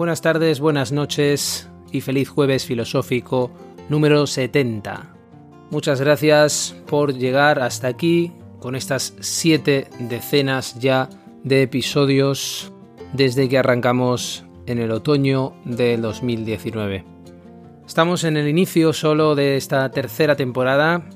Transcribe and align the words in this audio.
Buenas 0.00 0.22
tardes, 0.22 0.60
buenas 0.60 0.92
noches 0.92 1.68
y 1.92 2.00
feliz 2.00 2.30
jueves 2.30 2.64
filosófico 2.64 3.50
número 3.90 4.26
70. 4.26 5.14
Muchas 5.70 6.00
gracias 6.00 6.74
por 6.86 7.12
llegar 7.12 7.60
hasta 7.60 7.88
aquí 7.88 8.32
con 8.60 8.76
estas 8.76 9.14
siete 9.20 9.88
decenas 9.98 10.80
ya 10.80 11.10
de 11.44 11.60
episodios 11.60 12.72
desde 13.12 13.46
que 13.50 13.58
arrancamos 13.58 14.46
en 14.64 14.78
el 14.78 14.90
otoño 14.90 15.52
del 15.66 16.00
2019. 16.00 17.04
Estamos 17.86 18.24
en 18.24 18.38
el 18.38 18.48
inicio 18.48 18.94
solo 18.94 19.34
de 19.34 19.58
esta 19.58 19.90
tercera 19.90 20.34
temporada 20.34 21.10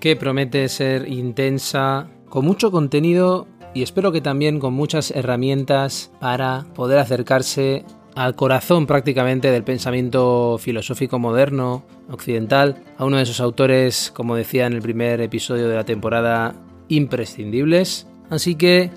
que 0.00 0.16
promete 0.16 0.70
ser 0.70 1.06
intensa, 1.06 2.08
con 2.30 2.46
mucho 2.46 2.70
contenido 2.70 3.46
y 3.74 3.82
espero 3.82 4.10
que 4.10 4.22
también 4.22 4.58
con 4.58 4.72
muchas 4.72 5.10
herramientas 5.10 6.10
para 6.18 6.64
poder 6.74 6.98
acercarse 6.98 7.84
al 8.14 8.34
corazón 8.34 8.86
prácticamente 8.86 9.50
del 9.50 9.64
pensamiento 9.64 10.58
filosófico 10.58 11.18
moderno, 11.18 11.84
occidental, 12.10 12.82
a 12.98 13.04
uno 13.04 13.16
de 13.16 13.22
esos 13.22 13.40
autores, 13.40 14.10
como 14.14 14.36
decía 14.36 14.66
en 14.66 14.74
el 14.74 14.82
primer 14.82 15.20
episodio 15.20 15.68
de 15.68 15.76
la 15.76 15.84
temporada, 15.84 16.54
imprescindibles. 16.88 18.06
Así 18.30 18.54
que 18.54 18.90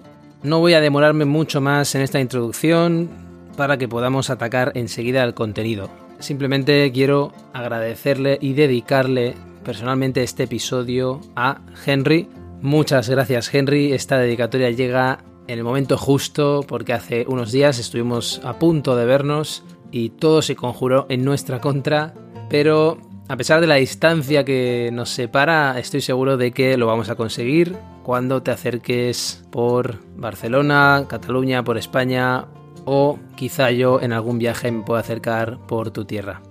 no 0.43 0.59
voy 0.59 0.73
a 0.73 0.81
demorarme 0.81 1.25
mucho 1.25 1.61
más 1.61 1.95
en 1.95 2.01
esta 2.01 2.19
introducción 2.19 3.09
para 3.57 3.77
que 3.77 3.87
podamos 3.87 4.29
atacar 4.29 4.71
enseguida 4.75 5.23
el 5.23 5.33
contenido. 5.33 5.89
Simplemente 6.19 6.91
quiero 6.93 7.31
agradecerle 7.53 8.37
y 8.41 8.53
dedicarle 8.53 9.35
personalmente 9.63 10.23
este 10.23 10.43
episodio 10.43 11.21
a 11.35 11.61
Henry 11.85 12.27
Muchas 12.65 13.09
gracias 13.09 13.53
Henry, 13.53 13.93
esta 13.93 14.17
dedicatoria 14.17 14.71
llega 14.71 15.19
en 15.47 15.57
el 15.57 15.63
momento 15.63 15.97
justo 15.97 16.65
porque 16.67 16.93
hace 16.93 17.25
unos 17.27 17.51
días 17.51 17.79
estuvimos 17.79 18.41
a 18.43 18.59
punto 18.59 18.95
de 18.95 19.05
vernos 19.05 19.63
y 19.91 20.09
todo 20.09 20.41
se 20.41 20.55
conjuró 20.55 21.05
en 21.09 21.23
nuestra 21.23 21.61
contra, 21.61 22.13
pero 22.49 22.97
a 23.27 23.37
pesar 23.37 23.61
de 23.61 23.67
la 23.67 23.75
distancia 23.75 24.43
que 24.43 24.89
nos 24.93 25.09
separa, 25.09 25.79
estoy 25.79 26.01
seguro 26.01 26.37
de 26.37 26.51
que 26.51 26.77
lo 26.77 26.87
vamos 26.87 27.09
a 27.09 27.15
conseguir 27.15 27.75
cuando 28.03 28.43
te 28.43 28.51
acerques 28.51 29.43
por 29.51 29.99
Barcelona, 30.15 31.05
Cataluña, 31.07 31.63
por 31.63 31.77
España 31.77 32.45
o 32.85 33.17
quizá 33.35 33.71
yo 33.71 33.99
en 33.99 34.13
algún 34.13 34.37
viaje 34.37 34.71
me 34.71 34.83
pueda 34.83 34.99
acercar 34.99 35.57
por 35.67 35.89
tu 35.91 36.05
tierra. 36.05 36.41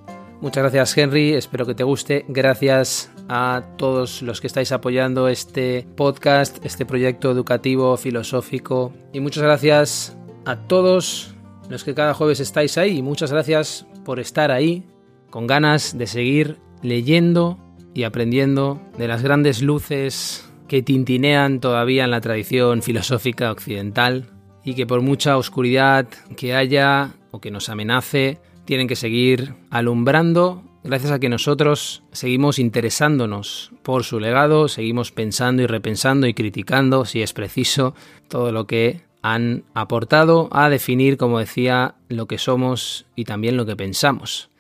Muchas 0.41 0.65
gracias 0.65 0.99
Henry, 0.99 1.35
espero 1.35 1.65
que 1.65 1.75
te 1.75 1.85
guste. 1.85 2.25
Gracias 2.29 3.14
a 3.29 3.63
todos 3.77 4.23
los 4.23 4.41
que 4.41 4.47
estáis 4.47 4.73
apoyando 4.73 5.29
este 5.29 5.87
podcast, 5.97 6.65
este 6.65 6.87
proyecto 6.87 7.31
educativo, 7.31 7.97
filosófico. 7.97 8.93
Y 9.13 9.21
muchas 9.21 9.43
gracias 9.43 10.17
a 10.45 10.57
todos 10.57 11.35
los 11.69 11.85
que 11.85 11.95
cada 11.95 12.15
jueves 12.15 12.41
estáis 12.41 12.77
ahí. 12.79 12.99
Y 12.99 13.03
muchas 13.03 13.33
gracias 13.33 13.87
por 14.05 14.21
estar 14.21 14.51
ahí, 14.51 14.85
con 15.31 15.47
ganas 15.47 15.97
de 15.97 16.07
seguir 16.07 16.59
leyendo 16.83 17.59
y 17.95 18.03
aprendiendo 18.03 18.81
de 18.99 19.09
las 19.09 19.23
grandes 19.23 19.63
luces 19.63 20.51
que 20.69 20.83
tintinean 20.83 21.61
todavía 21.61 22.05
en 22.05 22.11
la 22.11 22.21
tradición 22.21 22.83
filosófica 22.83 23.51
occidental 23.53 24.31
y 24.65 24.75
que 24.75 24.87
por 24.87 25.03
mucha 25.03 25.37
oscuridad 25.37 26.07
que 26.37 26.55
haya 26.55 27.15
o 27.31 27.41
que 27.41 27.51
nos 27.51 27.69
amenace, 27.69 28.39
tienen 28.65 28.89
que 28.89 28.97
seguir 28.97 29.55
alumbrando 29.71 30.63
gracias 30.85 31.11
a 31.11 31.19
que 31.19 31.29
nosotros 31.29 32.03
seguimos 32.13 32.59
interesándonos 32.59 33.73
por 33.83 34.05
su 34.05 34.21
legado, 34.21 34.69
seguimos 34.69 35.11
pensando 35.11 35.63
y 35.63 35.67
repensando 35.67 36.27
y 36.27 36.35
criticando, 36.35 37.07
si 37.07 37.23
es 37.23 37.33
preciso, 37.33 37.95
todo 38.29 38.53
lo 38.53 38.67
que 38.67 39.03
han 39.23 39.65
aportado 39.73 40.51
a 40.53 40.69
definir, 40.69 41.17
como 41.17 41.39
decía, 41.39 41.95
lo 42.09 42.27
que 42.27 42.39
somos 42.39 43.07
y 43.17 43.25
también 43.25 43.57
lo 43.57 43.65
que 43.65 43.75
pensamos. 43.75 44.51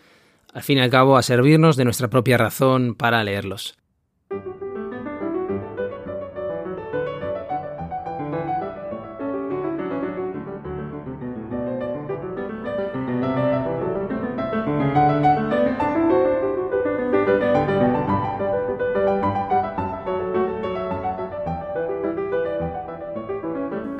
Al 0.54 0.62
fin 0.62 0.78
y 0.78 0.80
al 0.80 0.90
cabo, 0.90 1.18
a 1.18 1.22
servirnos 1.22 1.76
de 1.76 1.84
nuestra 1.84 2.08
propia 2.08 2.38
razón 2.38 2.94
para 2.94 3.22
leerlos. 3.22 3.74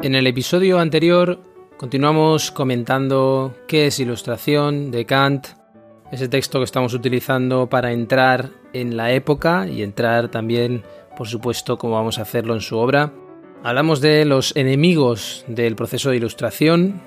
En 0.04 0.14
el 0.14 0.26
episodio 0.26 0.80
anterior 0.80 1.38
continuamos 1.78 2.50
comentando 2.50 3.54
qué 3.66 3.86
es 3.86 3.98
ilustración 4.00 4.90
de 4.90 5.06
Kant, 5.06 5.46
ese 6.12 6.28
texto 6.28 6.58
que 6.58 6.66
estamos 6.66 6.92
utilizando 6.92 7.70
para 7.70 7.90
entrar 7.90 8.50
en 8.74 8.98
la 8.98 9.12
época 9.12 9.66
y 9.66 9.82
entrar 9.82 10.30
también, 10.30 10.82
por 11.16 11.26
supuesto, 11.26 11.78
como 11.78 11.94
vamos 11.94 12.18
a 12.18 12.22
hacerlo 12.22 12.52
en 12.52 12.60
su 12.60 12.76
obra. 12.76 13.14
Hablamos 13.62 14.02
de 14.02 14.26
los 14.26 14.54
enemigos 14.56 15.46
del 15.48 15.74
proceso 15.74 16.10
de 16.10 16.18
ilustración, 16.18 17.00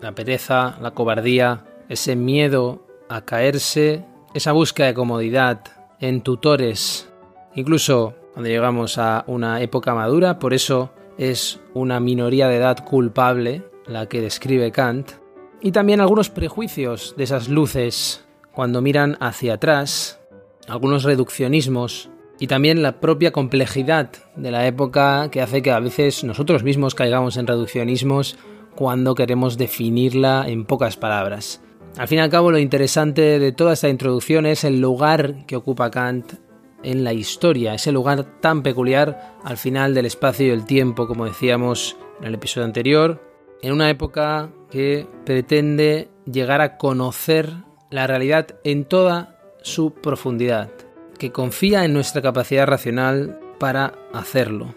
la 0.00 0.12
pereza, 0.12 0.78
la 0.80 0.92
cobardía, 0.92 1.66
ese 1.90 2.16
miedo 2.16 2.82
a 3.10 3.26
caerse, 3.26 4.06
esa 4.32 4.52
búsqueda 4.52 4.86
de 4.86 4.94
comodidad 4.94 5.60
en 6.00 6.22
tutores, 6.22 7.12
incluso 7.54 8.14
cuando 8.32 8.48
llegamos 8.48 8.96
a 8.96 9.24
una 9.26 9.60
época 9.60 9.94
madura, 9.94 10.38
por 10.38 10.54
eso 10.54 10.94
es 11.18 11.60
una 11.74 12.00
minoría 12.00 12.48
de 12.48 12.56
edad 12.56 12.84
culpable, 12.84 13.64
la 13.86 14.06
que 14.06 14.20
describe 14.20 14.72
Kant, 14.72 15.12
y 15.60 15.72
también 15.72 16.00
algunos 16.00 16.30
prejuicios 16.30 17.14
de 17.16 17.24
esas 17.24 17.48
luces 17.48 18.24
cuando 18.52 18.80
miran 18.80 19.16
hacia 19.20 19.54
atrás, 19.54 20.20
algunos 20.68 21.02
reduccionismos 21.02 22.10
y 22.38 22.46
también 22.46 22.82
la 22.82 23.00
propia 23.00 23.32
complejidad 23.32 24.10
de 24.36 24.50
la 24.50 24.66
época 24.66 25.28
que 25.30 25.42
hace 25.42 25.62
que 25.62 25.72
a 25.72 25.80
veces 25.80 26.22
nosotros 26.22 26.62
mismos 26.62 26.94
caigamos 26.94 27.36
en 27.36 27.46
reduccionismos 27.46 28.36
cuando 28.76 29.16
queremos 29.16 29.58
definirla 29.58 30.44
en 30.46 30.64
pocas 30.64 30.96
palabras. 30.96 31.60
Al 31.96 32.06
fin 32.06 32.18
y 32.18 32.20
al 32.20 32.30
cabo 32.30 32.52
lo 32.52 32.58
interesante 32.58 33.40
de 33.40 33.50
toda 33.50 33.72
esta 33.72 33.88
introducción 33.88 34.46
es 34.46 34.62
el 34.62 34.80
lugar 34.80 35.46
que 35.46 35.56
ocupa 35.56 35.90
Kant 35.90 36.34
en 36.82 37.04
la 37.04 37.12
historia, 37.12 37.74
ese 37.74 37.92
lugar 37.92 38.40
tan 38.40 38.62
peculiar 38.62 39.36
al 39.44 39.56
final 39.56 39.94
del 39.94 40.06
espacio 40.06 40.46
y 40.46 40.50
el 40.50 40.64
tiempo, 40.64 41.06
como 41.06 41.24
decíamos 41.24 41.96
en 42.20 42.26
el 42.26 42.34
episodio 42.34 42.66
anterior, 42.66 43.22
en 43.62 43.72
una 43.72 43.90
época 43.90 44.50
que 44.70 45.06
pretende 45.24 46.08
llegar 46.24 46.60
a 46.60 46.76
conocer 46.76 47.52
la 47.90 48.06
realidad 48.06 48.56
en 48.64 48.84
toda 48.84 49.38
su 49.62 49.92
profundidad, 49.92 50.70
que 51.18 51.32
confía 51.32 51.84
en 51.84 51.92
nuestra 51.92 52.22
capacidad 52.22 52.66
racional 52.66 53.40
para 53.58 53.94
hacerlo. 54.12 54.74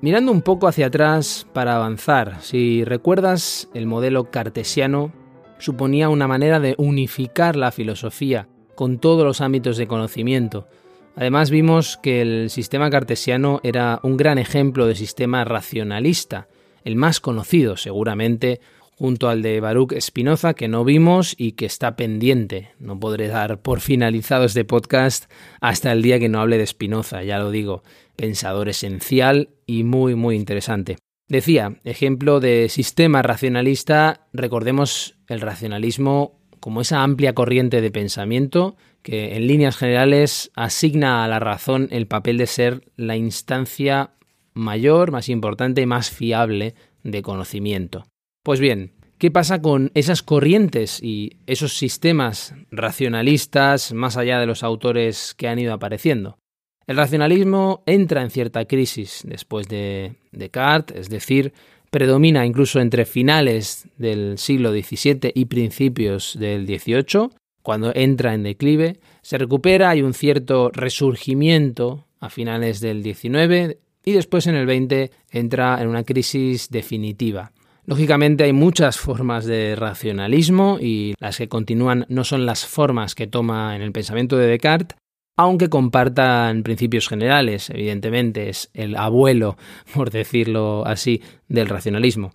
Mirando 0.00 0.32
un 0.32 0.42
poco 0.42 0.66
hacia 0.66 0.86
atrás 0.86 1.46
para 1.52 1.76
avanzar, 1.76 2.40
si 2.42 2.84
recuerdas, 2.84 3.68
el 3.72 3.86
modelo 3.86 4.30
cartesiano 4.30 5.12
suponía 5.58 6.08
una 6.08 6.26
manera 6.26 6.58
de 6.58 6.74
unificar 6.76 7.54
la 7.54 7.70
filosofía 7.70 8.48
con 8.74 8.98
todos 8.98 9.24
los 9.24 9.40
ámbitos 9.40 9.76
de 9.76 9.86
conocimiento, 9.86 10.66
Además 11.14 11.50
vimos 11.50 11.98
que 12.02 12.22
el 12.22 12.50
sistema 12.50 12.90
cartesiano 12.90 13.60
era 13.62 14.00
un 14.02 14.16
gran 14.16 14.38
ejemplo 14.38 14.86
de 14.86 14.94
sistema 14.94 15.44
racionalista, 15.44 16.48
el 16.84 16.96
más 16.96 17.20
conocido 17.20 17.76
seguramente, 17.76 18.60
junto 18.96 19.28
al 19.28 19.42
de 19.42 19.60
Baruch 19.60 19.98
Spinoza 20.00 20.54
que 20.54 20.68
no 20.68 20.84
vimos 20.84 21.34
y 21.36 21.52
que 21.52 21.66
está 21.66 21.96
pendiente. 21.96 22.70
No 22.78 22.98
podré 22.98 23.28
dar 23.28 23.60
por 23.60 23.80
finalizado 23.80 24.44
este 24.44 24.64
podcast 24.64 25.30
hasta 25.60 25.92
el 25.92 26.02
día 26.02 26.18
que 26.18 26.28
no 26.28 26.40
hable 26.40 26.56
de 26.56 26.66
Spinoza, 26.66 27.22
ya 27.22 27.38
lo 27.38 27.50
digo, 27.50 27.82
pensador 28.16 28.68
esencial 28.68 29.50
y 29.66 29.84
muy 29.84 30.14
muy 30.14 30.36
interesante. 30.36 30.96
Decía, 31.28 31.80
ejemplo 31.84 32.40
de 32.40 32.68
sistema 32.68 33.22
racionalista, 33.22 34.28
recordemos 34.32 35.16
el 35.28 35.40
racionalismo 35.40 36.38
como 36.60 36.80
esa 36.80 37.02
amplia 37.02 37.34
corriente 37.34 37.80
de 37.80 37.90
pensamiento 37.90 38.76
que 39.02 39.36
en 39.36 39.46
líneas 39.46 39.76
generales 39.76 40.50
asigna 40.54 41.24
a 41.24 41.28
la 41.28 41.38
razón 41.38 41.88
el 41.90 42.06
papel 42.06 42.38
de 42.38 42.46
ser 42.46 42.90
la 42.96 43.16
instancia 43.16 44.10
mayor, 44.54 45.10
más 45.10 45.28
importante 45.28 45.80
y 45.80 45.86
más 45.86 46.10
fiable 46.10 46.74
de 47.02 47.22
conocimiento. 47.22 48.04
Pues 48.42 48.60
bien, 48.60 48.92
¿qué 49.18 49.30
pasa 49.30 49.60
con 49.60 49.90
esas 49.94 50.22
corrientes 50.22 51.02
y 51.02 51.38
esos 51.46 51.76
sistemas 51.76 52.54
racionalistas 52.70 53.92
más 53.92 54.16
allá 54.16 54.38
de 54.38 54.46
los 54.46 54.62
autores 54.62 55.34
que 55.36 55.48
han 55.48 55.58
ido 55.58 55.72
apareciendo? 55.72 56.38
El 56.86 56.96
racionalismo 56.96 57.82
entra 57.86 58.22
en 58.22 58.30
cierta 58.30 58.64
crisis 58.64 59.22
después 59.24 59.68
de 59.68 60.16
Descartes, 60.32 60.96
es 60.96 61.08
decir, 61.08 61.52
predomina 61.90 62.44
incluso 62.44 62.80
entre 62.80 63.04
finales 63.04 63.86
del 63.98 64.38
siglo 64.38 64.72
XVII 64.72 65.30
y 65.34 65.44
principios 65.44 66.36
del 66.38 66.66
XVIII, 66.66 67.28
cuando 67.62 67.92
entra 67.94 68.34
en 68.34 68.42
declive, 68.42 68.98
se 69.22 69.38
recupera, 69.38 69.90
hay 69.90 70.02
un 70.02 70.14
cierto 70.14 70.70
resurgimiento 70.72 72.06
a 72.20 72.28
finales 72.28 72.80
del 72.80 73.02
XIX 73.02 73.78
y 74.04 74.12
después 74.12 74.46
en 74.46 74.56
el 74.56 74.66
XX 74.66 75.10
entra 75.30 75.80
en 75.80 75.88
una 75.88 76.04
crisis 76.04 76.68
definitiva. 76.70 77.52
Lógicamente 77.84 78.44
hay 78.44 78.52
muchas 78.52 78.98
formas 78.98 79.44
de 79.44 79.74
racionalismo 79.74 80.78
y 80.80 81.14
las 81.18 81.38
que 81.38 81.48
continúan 81.48 82.06
no 82.08 82.22
son 82.22 82.46
las 82.46 82.64
formas 82.64 83.14
que 83.14 83.26
toma 83.26 83.74
en 83.74 83.82
el 83.82 83.92
pensamiento 83.92 84.36
de 84.36 84.46
Descartes, 84.46 84.96
aunque 85.36 85.68
compartan 85.68 86.62
principios 86.62 87.08
generales, 87.08 87.70
evidentemente 87.70 88.48
es 88.48 88.70
el 88.74 88.96
abuelo, 88.96 89.56
por 89.94 90.10
decirlo 90.10 90.86
así, 90.86 91.22
del 91.48 91.68
racionalismo. 91.68 92.32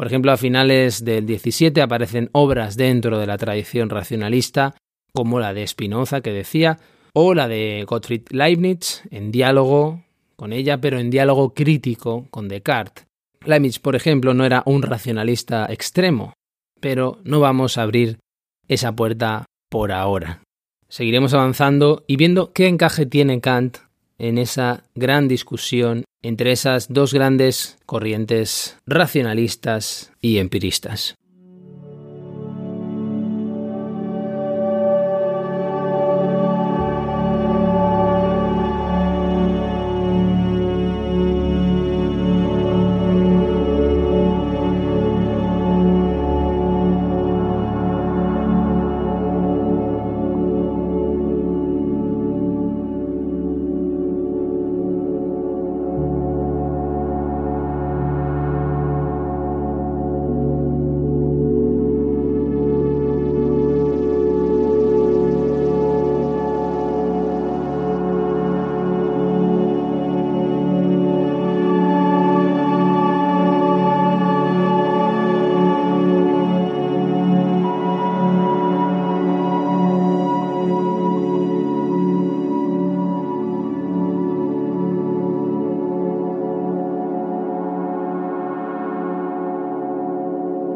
Por 0.00 0.06
ejemplo, 0.06 0.32
a 0.32 0.38
finales 0.38 1.04
del 1.04 1.26
XVII 1.26 1.82
aparecen 1.82 2.30
obras 2.32 2.74
dentro 2.74 3.18
de 3.18 3.26
la 3.26 3.36
tradición 3.36 3.90
racionalista, 3.90 4.74
como 5.12 5.40
la 5.40 5.52
de 5.52 5.66
Spinoza, 5.66 6.22
que 6.22 6.32
decía, 6.32 6.78
o 7.12 7.34
la 7.34 7.48
de 7.48 7.84
Gottfried 7.86 8.22
Leibniz, 8.30 9.02
en 9.10 9.30
diálogo 9.30 10.02
con 10.36 10.54
ella, 10.54 10.80
pero 10.80 10.98
en 10.98 11.10
diálogo 11.10 11.52
crítico 11.52 12.26
con 12.30 12.48
Descartes. 12.48 13.04
Leibniz, 13.44 13.78
por 13.78 13.94
ejemplo, 13.94 14.32
no 14.32 14.46
era 14.46 14.62
un 14.64 14.80
racionalista 14.80 15.66
extremo, 15.66 16.32
pero 16.80 17.18
no 17.24 17.40
vamos 17.40 17.76
a 17.76 17.82
abrir 17.82 18.20
esa 18.68 18.96
puerta 18.96 19.44
por 19.68 19.92
ahora. 19.92 20.42
Seguiremos 20.88 21.34
avanzando 21.34 22.04
y 22.06 22.16
viendo 22.16 22.54
qué 22.54 22.68
encaje 22.68 23.04
tiene 23.04 23.42
Kant 23.42 23.76
en 24.20 24.38
esa 24.38 24.84
gran 24.94 25.26
discusión 25.26 26.04
entre 26.22 26.52
esas 26.52 26.92
dos 26.92 27.12
grandes 27.14 27.78
corrientes 27.86 28.76
racionalistas 28.86 30.12
y 30.20 30.38
empiristas. 30.38 31.16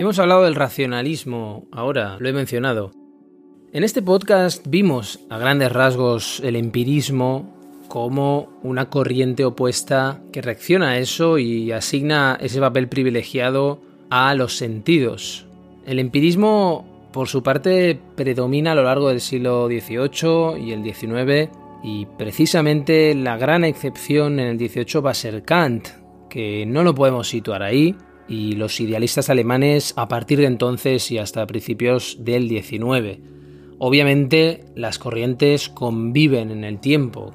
Hemos 0.05 0.19
hablado 0.19 0.43
del 0.43 0.55
racionalismo 0.55 1.67
ahora, 1.73 2.19
lo 2.21 2.29
he 2.29 2.35
mencionado. 2.35 2.91
En 3.73 3.85
este 3.85 4.03
podcast 4.03 4.67
vimos 4.69 5.21
a 5.31 5.39
grandes 5.39 5.73
rasgos 5.73 6.41
el 6.45 6.57
empirismo 6.57 7.57
como 7.89 8.51
una 8.63 8.91
corriente 8.91 9.47
opuesta 9.47 10.21
que 10.31 10.43
reacciona 10.43 10.91
a 10.91 10.99
eso 10.99 11.39
y 11.39 11.73
asigna 11.73 12.37
ese 12.39 12.61
papel 12.61 12.91
privilegiado 12.91 13.81
a 14.11 14.35
los 14.35 14.59
sentidos. 14.59 15.47
El 15.87 15.99
empirismo, 15.99 17.09
por 17.11 17.29
su 17.29 17.43
parte, 17.43 17.99
predomina 18.15 18.73
a 18.73 18.75
lo 18.75 18.83
largo 18.83 19.09
del 19.09 19.23
siglo 19.23 19.69
XVIII 19.69 20.63
y 20.63 20.73
el 20.73 20.85
XIX 20.85 21.51
y 21.83 22.05
precisamente 22.19 23.15
la 23.15 23.39
gran 23.39 23.65
excepción 23.65 24.39
en 24.39 24.49
el 24.49 24.59
XVIII 24.59 25.01
va 25.01 25.13
a 25.13 25.15
ser 25.15 25.45
Kant, 25.45 25.89
que 26.29 26.67
no 26.67 26.83
lo 26.83 26.95
podemos 26.95 27.27
situar 27.27 27.63
ahí, 27.63 27.97
y 28.29 28.53
los 28.53 28.81
idealistas 28.81 29.31
alemanes 29.31 29.93
a 29.97 30.09
partir 30.09 30.39
de 30.39 30.47
entonces 30.47 31.11
y 31.11 31.19
hasta 31.19 31.47
principios 31.47 32.17
del 32.21 32.49
19. 32.49 33.21
Obviamente 33.79 34.65
las 34.75 34.99
corrientes 34.99 35.69
conviven 35.69 36.51
en 36.51 36.65
el 36.65 36.81
tiempo. 36.81 37.35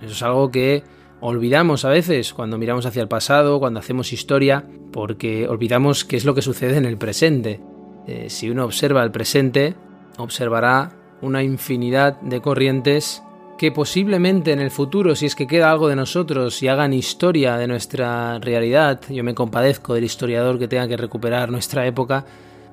Eso 0.00 0.12
es 0.12 0.22
algo 0.22 0.50
que 0.50 0.82
olvidamos 1.20 1.84
a 1.84 1.90
veces 1.90 2.34
cuando 2.34 2.58
miramos 2.58 2.86
hacia 2.86 3.02
el 3.02 3.08
pasado, 3.08 3.60
cuando 3.60 3.80
hacemos 3.80 4.12
historia, 4.12 4.66
porque 4.92 5.48
olvidamos 5.48 6.04
qué 6.04 6.16
es 6.16 6.24
lo 6.24 6.34
que 6.34 6.42
sucede 6.42 6.76
en 6.76 6.84
el 6.84 6.98
presente. 6.98 7.60
Eh, 8.06 8.26
si 8.28 8.50
uno 8.50 8.64
observa 8.64 9.02
el 9.02 9.10
presente, 9.10 9.74
observará 10.18 10.96
una 11.22 11.42
infinidad 11.42 12.20
de 12.20 12.40
corrientes 12.40 13.22
que 13.56 13.70
posiblemente 13.70 14.52
en 14.52 14.60
el 14.60 14.70
futuro, 14.70 15.14
si 15.14 15.26
es 15.26 15.34
que 15.34 15.46
queda 15.46 15.70
algo 15.70 15.88
de 15.88 15.96
nosotros 15.96 16.62
y 16.62 16.68
hagan 16.68 16.92
historia 16.92 17.56
de 17.56 17.66
nuestra 17.66 18.38
realidad, 18.38 19.00
yo 19.08 19.22
me 19.22 19.34
compadezco 19.34 19.94
del 19.94 20.04
historiador 20.04 20.58
que 20.58 20.68
tenga 20.68 20.88
que 20.88 20.96
recuperar 20.96 21.50
nuestra 21.50 21.86
época, 21.86 22.24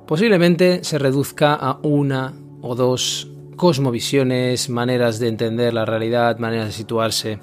posiblemente 0.08 0.84
se 0.84 0.98
reduzca 0.98 1.54
a 1.54 1.80
una 1.84 2.34
o 2.62 2.76
dos 2.76 3.30
cosmovisiones, 3.56 4.70
maneras 4.70 5.20
de 5.20 5.28
entender 5.28 5.74
la 5.74 5.86
realidad, 5.86 6.40
maneras 6.40 6.68
de 6.68 6.72
situarse. 6.74 7.40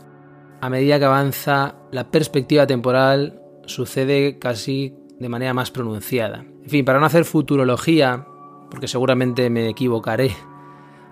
A 0.60 0.68
medida 0.68 0.98
que 0.98 1.04
avanza 1.04 1.76
la 1.92 2.10
perspectiva 2.10 2.66
temporal, 2.66 3.40
sucede 3.66 4.38
casi 4.38 4.94
de 5.18 5.28
manera 5.28 5.54
más 5.54 5.70
pronunciada. 5.70 6.44
En 6.64 6.70
fin, 6.70 6.84
para 6.84 6.98
no 6.98 7.06
hacer 7.06 7.24
futurología, 7.24 8.26
porque 8.70 8.88
seguramente 8.88 9.48
me 9.50 9.68
equivocaré 9.68 10.32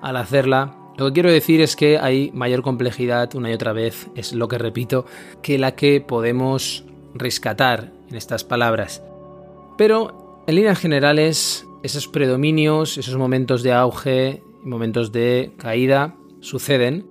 al 0.03 0.17
hacerla, 0.17 0.76
lo 0.97 1.07
que 1.07 1.13
quiero 1.13 1.31
decir 1.31 1.61
es 1.61 1.77
que 1.77 1.99
hay 1.99 2.31
mayor 2.33 2.63
complejidad, 2.63 3.35
una 3.35 3.51
y 3.51 3.55
otra 3.55 3.73
vez, 3.73 4.09
es 4.15 4.33
lo 4.33 4.49
que 4.49 4.59
repito, 4.59 5.05
que 5.43 5.59
la 5.59 5.75
que 5.75 6.01
podemos 6.01 6.85
rescatar 7.15 7.93
en 8.09 8.17
estas 8.17 8.45
palabras. 8.45 9.03
Pero, 9.77 10.43
en 10.47 10.55
líneas 10.55 10.79
generales, 10.79 11.67
esos 11.83 12.09
predominios, 12.09 12.97
esos 12.97 13.17
momentos 13.17 13.63
de 13.63 13.73
auge 13.73 14.43
y 14.65 14.67
momentos 14.67 15.13
de 15.13 15.53
caída 15.59 16.17
suceden, 16.41 17.07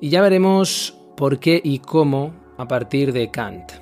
y 0.00 0.08
ya 0.08 0.22
veremos 0.22 0.96
por 1.16 1.38
qué 1.38 1.60
y 1.62 1.80
cómo 1.80 2.34
a 2.56 2.68
partir 2.68 3.12
de 3.12 3.30
Kant. 3.30 3.72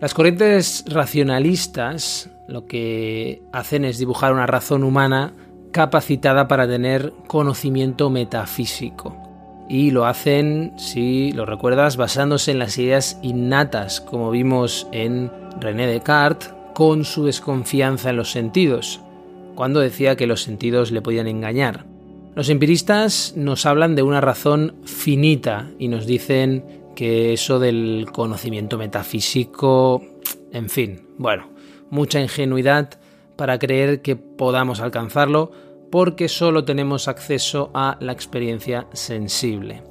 Las 0.00 0.14
corrientes 0.14 0.84
racionalistas 0.88 2.30
lo 2.48 2.66
que 2.66 3.42
hacen 3.52 3.84
es 3.84 3.98
dibujar 3.98 4.32
una 4.32 4.46
razón 4.46 4.82
humana 4.82 5.34
capacitada 5.72 6.48
para 6.48 6.66
tener 6.66 7.12
conocimiento 7.26 8.10
metafísico. 8.10 9.16
Y 9.68 9.92
lo 9.92 10.06
hacen, 10.06 10.72
si 10.76 11.32
lo 11.32 11.46
recuerdas, 11.46 11.96
basándose 11.96 12.50
en 12.50 12.58
las 12.58 12.76
ideas 12.78 13.18
innatas, 13.22 14.00
como 14.00 14.30
vimos 14.30 14.88
en 14.90 15.30
René 15.60 15.86
Descartes, 15.86 16.52
con 16.74 17.04
su 17.04 17.24
desconfianza 17.24 18.10
en 18.10 18.16
los 18.16 18.32
sentidos, 18.32 19.00
cuando 19.54 19.80
decía 19.80 20.16
que 20.16 20.26
los 20.26 20.42
sentidos 20.42 20.90
le 20.90 21.02
podían 21.02 21.28
engañar. 21.28 21.84
Los 22.34 22.48
empiristas 22.48 23.34
nos 23.36 23.66
hablan 23.66 23.94
de 23.94 24.02
una 24.02 24.20
razón 24.20 24.76
finita 24.84 25.70
y 25.78 25.88
nos 25.88 26.06
dicen 26.06 26.64
que 26.94 27.32
eso 27.32 27.58
del 27.58 28.06
conocimiento 28.12 28.78
metafísico, 28.78 30.02
en 30.52 30.68
fin, 30.68 31.02
bueno, 31.18 31.48
mucha 31.90 32.20
ingenuidad 32.20 32.98
para 33.40 33.58
creer 33.58 34.02
que 34.02 34.16
podamos 34.16 34.80
alcanzarlo 34.80 35.50
porque 35.90 36.28
solo 36.28 36.66
tenemos 36.66 37.08
acceso 37.08 37.70
a 37.72 37.96
la 37.98 38.12
experiencia 38.12 38.86
sensible. 38.92 39.82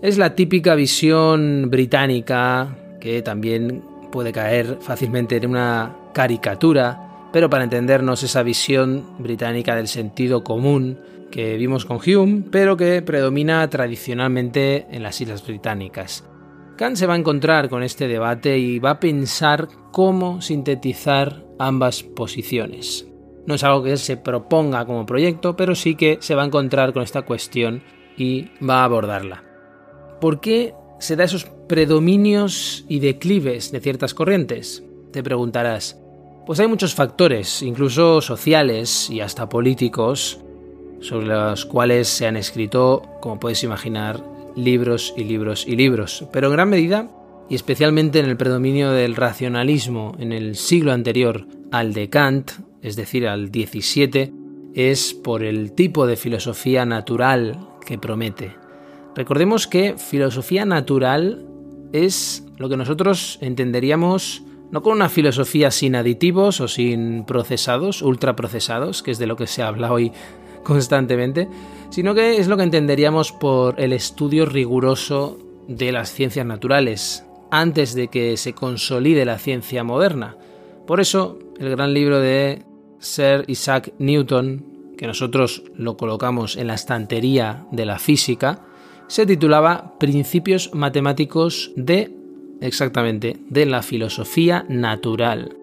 Es 0.00 0.16
la 0.16 0.34
típica 0.34 0.74
visión 0.74 1.68
británica 1.68 2.78
que 2.98 3.20
también 3.20 3.84
puede 4.10 4.32
caer 4.32 4.78
fácilmente 4.80 5.36
en 5.36 5.50
una 5.50 5.94
caricatura, 6.14 7.28
pero 7.34 7.50
para 7.50 7.64
entendernos 7.64 8.22
esa 8.22 8.42
visión 8.42 9.04
británica 9.18 9.76
del 9.76 9.86
sentido 9.86 10.42
común 10.42 11.00
que 11.30 11.58
vimos 11.58 11.84
con 11.84 11.98
Hume, 11.98 12.44
pero 12.50 12.78
que 12.78 13.02
predomina 13.02 13.68
tradicionalmente 13.68 14.86
en 14.90 15.02
las 15.02 15.20
Islas 15.20 15.46
Británicas. 15.46 16.24
Kant 16.78 16.96
se 16.96 17.06
va 17.06 17.12
a 17.12 17.18
encontrar 17.18 17.68
con 17.68 17.82
este 17.82 18.08
debate 18.08 18.56
y 18.56 18.78
va 18.78 18.92
a 18.92 19.00
pensar 19.00 19.68
cómo 19.92 20.40
sintetizar 20.40 21.49
ambas 21.60 22.02
posiciones. 22.02 23.06
No 23.46 23.54
es 23.54 23.64
algo 23.64 23.82
que 23.82 23.96
se 23.96 24.16
proponga 24.16 24.86
como 24.86 25.06
proyecto, 25.06 25.56
pero 25.56 25.74
sí 25.74 25.94
que 25.94 26.18
se 26.20 26.34
va 26.34 26.42
a 26.42 26.46
encontrar 26.46 26.92
con 26.92 27.02
esta 27.02 27.22
cuestión 27.22 27.82
y 28.16 28.48
va 28.66 28.80
a 28.80 28.84
abordarla. 28.84 29.44
¿Por 30.20 30.40
qué 30.40 30.74
se 30.98 31.16
da 31.16 31.24
esos 31.24 31.44
predominios 31.68 32.84
y 32.88 33.00
declives 33.00 33.72
de 33.72 33.80
ciertas 33.80 34.14
corrientes? 34.14 34.82
Te 35.12 35.22
preguntarás. 35.22 35.98
Pues 36.46 36.60
hay 36.60 36.66
muchos 36.66 36.94
factores, 36.94 37.62
incluso 37.62 38.20
sociales 38.20 39.08
y 39.10 39.20
hasta 39.20 39.48
políticos, 39.48 40.40
sobre 41.00 41.26
los 41.26 41.66
cuales 41.66 42.08
se 42.08 42.26
han 42.26 42.36
escrito, 42.36 43.02
como 43.20 43.38
puedes 43.38 43.62
imaginar, 43.62 44.22
libros 44.56 45.14
y 45.16 45.24
libros 45.24 45.66
y 45.66 45.76
libros, 45.76 46.24
pero 46.32 46.48
en 46.48 46.54
gran 46.54 46.68
medida, 46.68 47.08
y 47.50 47.56
especialmente 47.56 48.20
en 48.20 48.26
el 48.26 48.36
predominio 48.36 48.92
del 48.92 49.16
racionalismo 49.16 50.14
en 50.18 50.32
el 50.32 50.54
siglo 50.54 50.92
anterior 50.92 51.46
al 51.72 51.92
de 51.92 52.08
Kant, 52.08 52.52
es 52.80 52.94
decir, 52.94 53.26
al 53.26 53.48
XVII, 53.48 54.32
es 54.72 55.12
por 55.12 55.42
el 55.42 55.72
tipo 55.72 56.06
de 56.06 56.16
filosofía 56.16 56.86
natural 56.86 57.68
que 57.84 57.98
promete. 57.98 58.54
Recordemos 59.16 59.66
que 59.66 59.96
filosofía 59.98 60.64
natural 60.64 61.44
es 61.92 62.46
lo 62.56 62.68
que 62.68 62.76
nosotros 62.76 63.38
entenderíamos 63.42 64.44
no 64.70 64.82
con 64.82 64.92
una 64.92 65.08
filosofía 65.08 65.72
sin 65.72 65.96
aditivos 65.96 66.60
o 66.60 66.68
sin 66.68 67.24
procesados, 67.24 68.02
ultraprocesados, 68.02 69.02
que 69.02 69.10
es 69.10 69.18
de 69.18 69.26
lo 69.26 69.34
que 69.34 69.48
se 69.48 69.62
habla 69.62 69.92
hoy 69.92 70.12
constantemente, 70.62 71.48
sino 71.90 72.14
que 72.14 72.36
es 72.36 72.46
lo 72.46 72.56
que 72.56 72.62
entenderíamos 72.62 73.32
por 73.32 73.80
el 73.80 73.92
estudio 73.92 74.46
riguroso 74.46 75.38
de 75.66 75.90
las 75.90 76.12
ciencias 76.12 76.46
naturales, 76.46 77.24
antes 77.50 77.94
de 77.94 78.08
que 78.08 78.36
se 78.36 78.52
consolide 78.52 79.24
la 79.24 79.38
ciencia 79.38 79.84
moderna. 79.84 80.36
Por 80.86 81.00
eso, 81.00 81.38
el 81.58 81.70
gran 81.70 81.94
libro 81.94 82.20
de 82.20 82.62
Sir 82.98 83.44
Isaac 83.46 83.92
Newton, 83.98 84.64
que 84.96 85.06
nosotros 85.06 85.62
lo 85.74 85.96
colocamos 85.96 86.56
en 86.56 86.66
la 86.66 86.74
estantería 86.74 87.66
de 87.70 87.86
la 87.86 87.98
física, 87.98 88.64
se 89.06 89.26
titulaba 89.26 89.98
Principios 89.98 90.74
matemáticos 90.74 91.72
de, 91.74 92.12
exactamente, 92.60 93.38
de 93.48 93.66
la 93.66 93.82
filosofía 93.82 94.64
natural. 94.68 95.56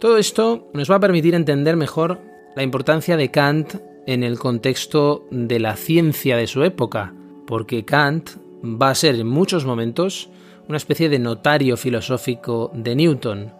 Todo 0.00 0.18
esto 0.18 0.68
nos 0.74 0.90
va 0.90 0.96
a 0.96 1.00
permitir 1.00 1.34
entender 1.34 1.76
mejor 1.76 2.20
la 2.56 2.62
importancia 2.62 3.16
de 3.16 3.30
Kant 3.30 3.74
en 4.06 4.22
el 4.22 4.38
contexto 4.38 5.26
de 5.30 5.60
la 5.60 5.76
ciencia 5.76 6.36
de 6.36 6.46
su 6.46 6.64
época, 6.64 7.14
porque 7.46 7.84
Kant 7.84 8.30
va 8.64 8.90
a 8.90 8.94
ser 8.94 9.14
en 9.14 9.28
muchos 9.28 9.64
momentos 9.64 10.30
una 10.70 10.76
especie 10.76 11.08
de 11.08 11.18
notario 11.18 11.76
filosófico 11.76 12.70
de 12.72 12.94
Newton. 12.94 13.52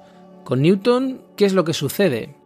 Con 0.44 0.62
Newton, 0.62 1.22
¿qué 1.36 1.44
es 1.44 1.54
lo 1.54 1.64
que 1.64 1.74
sucede? 1.74 2.36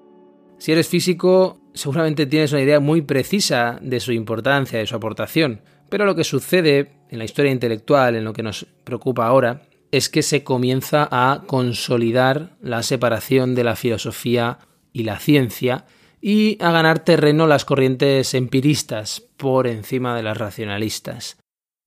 Si 0.56 0.73
eres 0.73 0.88
físico, 0.88 1.61
seguramente 1.75 2.25
tienes 2.25 2.52
una 2.52 2.62
idea 2.62 2.80
muy 2.80 3.02
precisa 3.02 3.78
de 3.83 4.00
su 4.00 4.12
importancia, 4.12 4.78
de 4.78 4.87
su 4.87 4.97
aportación, 4.97 5.61
pero 5.90 6.06
lo 6.06 6.14
que 6.14 6.25
sucede 6.25 6.92
en 7.11 7.18
la 7.18 7.26
historia 7.26 7.52
intelectual, 7.52 8.16
en 8.16 8.25
lo 8.25 8.33
que 8.33 8.42
nos 8.42 8.66
preocupa 8.85 9.26
ahora, 9.26 9.68
es 9.92 10.09
que 10.09 10.23
se 10.23 10.42
comienza 10.42 11.06
a 11.11 11.42
consolidar 11.47 12.56
la 12.62 12.83
separación 12.83 13.54
de 13.54 13.64
la 13.64 13.76
filosofía 13.76 14.61
y 14.94 15.04
la 15.04 15.18
ciencia 15.18 15.85
y 16.23 16.56
a 16.62 16.71
ganar 16.71 17.00
terreno 17.00 17.47
las 17.47 17.66
corrientes 17.66 18.33
empiristas 18.33 19.21
por 19.37 19.66
encima 19.66 20.16
de 20.16 20.23
las 20.23 20.38
racionalistas. 20.38 21.37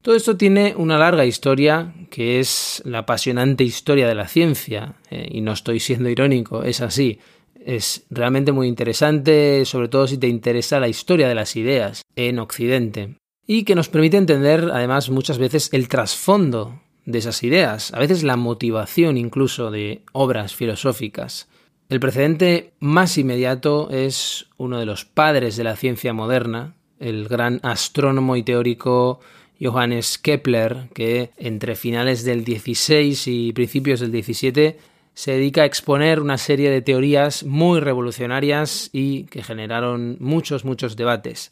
Todo 0.08 0.16
esto 0.16 0.38
tiene 0.38 0.74
una 0.78 0.98
larga 0.98 1.26
historia, 1.26 1.94
que 2.10 2.40
es 2.40 2.82
la 2.86 3.00
apasionante 3.00 3.66
historia 3.66 4.08
de 4.08 4.16
la 4.16 4.30
ciencia, 4.30 4.94
eh, 5.12 5.28
y 5.30 5.42
no 5.42 5.52
estoy 5.52 5.82
siendo 5.82 6.08
irónico, 6.08 6.64
es 6.64 6.80
así. 6.80 7.20
Es 7.60 8.06
realmente 8.10 8.54
muy 8.54 8.70
interesante, 8.70 9.66
sobre 9.66 9.90
todo 9.90 10.08
si 10.08 10.18
te 10.18 10.30
interesa 10.30 10.80
la 10.80 10.88
historia 10.88 11.28
de 11.28 11.36
las 11.36 11.58
ideas 11.58 12.04
en 12.16 12.40
Occidente, 12.40 13.18
y 13.46 13.66
que 13.66 13.76
nos 13.76 13.90
permite 13.90 14.16
entender 14.16 14.70
además 14.74 15.10
muchas 15.10 15.40
veces 15.40 15.68
el 15.74 15.90
trasfondo 15.90 16.80
de 17.06 17.18
esas 17.18 17.44
ideas, 17.44 17.94
a 17.94 18.00
veces 18.00 18.24
la 18.24 18.38
motivación 18.38 19.18
incluso 19.18 19.72
de 19.72 20.04
obras 20.14 20.56
filosóficas. 20.56 21.50
El 21.90 22.00
precedente 22.00 22.72
más 22.80 23.18
inmediato 23.18 23.90
es 23.90 24.48
uno 24.56 24.80
de 24.80 24.86
los 24.86 25.04
padres 25.04 25.58
de 25.58 25.66
la 25.66 25.76
ciencia 25.76 26.14
moderna, 26.14 26.78
el 26.98 27.28
gran 27.28 27.60
astrónomo 27.62 28.38
y 28.38 28.44
teórico 28.44 29.20
Johannes 29.62 30.18
Kepler, 30.18 30.90
que 30.94 31.32
entre 31.38 31.76
finales 31.76 32.24
del 32.24 32.44
16 32.44 33.28
y 33.28 33.54
principios 33.54 34.00
del 34.00 34.12
17 34.12 34.78
se 35.14 35.32
dedica 35.32 35.64
a 35.64 35.66
exponer 35.66 36.20
una 36.20 36.38
serie 36.38 36.70
de 36.70 36.82
teorías 36.82 37.44
muy 37.44 37.80
revolucionarias 37.80 38.90
y 38.94 39.24
que 39.26 39.44
generaron 39.44 40.18
muchos, 40.20 40.64
muchos 40.64 40.96
debates. 40.96 41.52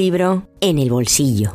libro 0.00 0.44
en 0.60 0.78
el 0.78 0.90
bolsillo. 0.90 1.52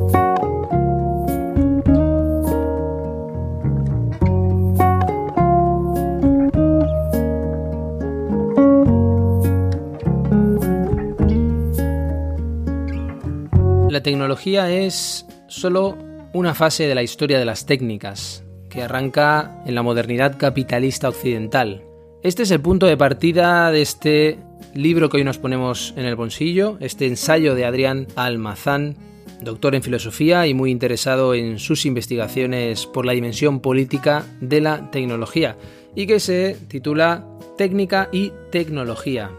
La 13.95 14.03
tecnología 14.03 14.69
es 14.69 15.25
solo 15.47 15.97
una 16.33 16.53
fase 16.53 16.85
de 16.85 16.95
la 16.95 17.01
historia 17.01 17.39
de 17.39 17.45
las 17.45 17.65
técnicas, 17.65 18.43
que 18.69 18.81
arranca 18.81 19.63
en 19.65 19.73
la 19.73 19.83
modernidad 19.83 20.37
capitalista 20.37 21.07
occidental. 21.07 21.81
Este 22.21 22.43
es 22.43 22.51
el 22.51 22.59
punto 22.59 22.87
de 22.87 22.97
partida 22.97 23.71
de 23.71 23.81
este 23.81 24.37
libro 24.73 25.07
que 25.07 25.15
hoy 25.15 25.23
nos 25.23 25.37
ponemos 25.37 25.93
en 25.95 26.03
el 26.03 26.17
bolsillo, 26.17 26.75
este 26.81 27.07
ensayo 27.07 27.55
de 27.55 27.63
Adrián 27.63 28.07
Almazán, 28.17 28.97
doctor 29.41 29.75
en 29.75 29.81
filosofía 29.81 30.45
y 30.45 30.53
muy 30.53 30.71
interesado 30.71 31.33
en 31.33 31.57
sus 31.57 31.85
investigaciones 31.85 32.87
por 32.87 33.05
la 33.05 33.13
dimensión 33.13 33.61
política 33.61 34.25
de 34.41 34.59
la 34.59 34.91
tecnología, 34.91 35.55
y 35.95 36.05
que 36.05 36.19
se 36.19 36.57
titula 36.67 37.25
Técnica 37.57 38.09
y 38.11 38.33
Tecnología. 38.51 39.31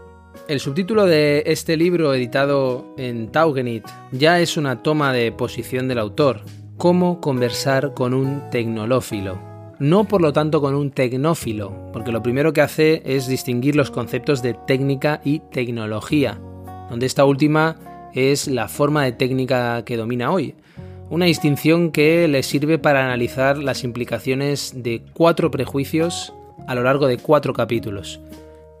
El 0.47 0.59
subtítulo 0.59 1.05
de 1.05 1.43
este 1.45 1.75
libro 1.75 2.13
editado 2.13 2.93
en 2.97 3.31
Taugenit 3.31 3.85
ya 4.11 4.39
es 4.39 4.55
una 4.55 4.81
toma 4.81 5.11
de 5.13 5.31
posición 5.31 5.87
del 5.87 5.99
autor, 5.99 6.41
Cómo 6.77 7.19
conversar 7.19 7.95
con 7.95 8.13
un 8.13 8.49
tecnolófilo 8.51 9.47
no 9.79 10.05
por 10.05 10.21
lo 10.21 10.33
tanto 10.33 10.61
con 10.61 10.75
un 10.75 10.91
tecnófilo, 10.91 11.91
porque 11.93 12.11
lo 12.11 12.23
primero 12.23 12.53
que 12.53 12.61
hace 12.61 13.01
es 13.05 13.27
distinguir 13.27 13.75
los 13.75 13.91
conceptos 13.91 14.41
de 14.41 14.53
técnica 14.53 15.21
y 15.23 15.39
tecnología, 15.39 16.39
donde 16.89 17.05
esta 17.05 17.25
última 17.25 18.09
es 18.13 18.47
la 18.47 18.67
forma 18.67 19.03
de 19.03 19.11
técnica 19.11 19.83
que 19.85 19.97
domina 19.97 20.31
hoy, 20.31 20.55
una 21.09 21.25
distinción 21.25 21.91
que 21.91 22.27
le 22.27 22.43
sirve 22.43 22.79
para 22.79 23.05
analizar 23.05 23.57
las 23.57 23.83
implicaciones 23.83 24.73
de 24.75 25.03
cuatro 25.13 25.51
prejuicios 25.51 26.33
a 26.67 26.75
lo 26.75 26.83
largo 26.83 27.07
de 27.07 27.17
cuatro 27.17 27.53
capítulos. 27.53 28.19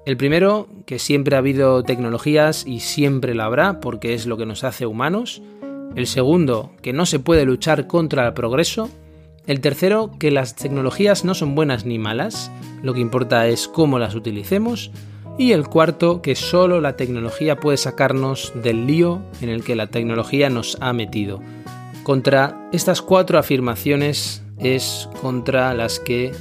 El 0.07 0.15
primero, 0.15 0.69
que 0.85 0.99
siempre 0.99 1.35
ha 1.35 1.39
habido 1.39 1.83
tecnologías 1.83 2.65
y 2.65 2.79
siempre 2.79 3.35
la 3.35 3.43
habrá 3.43 3.81
porque 3.81 4.13
es 4.13 4.25
lo 4.25 4.37
que 4.37 4.45
nos 4.45 4.63
hace 4.63 4.85
humanos. 4.85 5.41
El 5.97 6.07
segundo, 6.07 6.71
que 6.81 6.93
no 6.93 7.05
se 7.05 7.19
puede 7.19 7.43
luchar 7.43 7.87
contra 7.87 8.25
el 8.25 8.33
progreso 8.33 8.89
el 9.47 9.59
tercero, 9.59 10.11
que 10.17 10.31
las 10.31 10.55
tecnologías 10.55 11.25
no 11.25 11.33
son 11.33 11.55
buenas 11.55 11.85
ni 11.85 11.99
malas, 11.99 12.51
lo 12.83 12.93
que 12.93 13.01
importa 13.01 13.47
es 13.47 13.67
cómo 13.67 13.99
las 13.99 14.15
utilicemos. 14.15 14.91
Y 15.37 15.51
el 15.51 15.67
cuarto, 15.67 16.21
que 16.21 16.35
solo 16.35 16.79
la 16.79 16.95
tecnología 16.95 17.57
puede 17.57 17.75
sacarnos 17.75 18.53
del 18.55 18.87
lío 18.87 19.21
en 19.41 19.49
el 19.49 19.65
que 19.65 19.75
la 19.75 19.87
tecnología 19.87 20.49
nos 20.49 20.77
ha 20.79 20.93
metido. 20.93 21.41
Contra 22.03 22.69
estas 22.71 23.01
cuatro 23.01 23.39
afirmaciones 23.39 24.41
es 24.57 25.09
contra 25.21 25.73
las 25.73 25.99
que 25.99 26.31